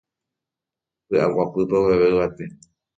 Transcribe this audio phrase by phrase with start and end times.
[1.07, 2.45] py'aguapýpe oveve yvate